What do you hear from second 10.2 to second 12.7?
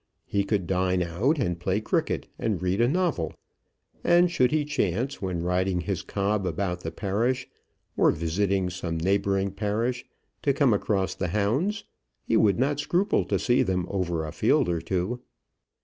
to come across the hounds, he would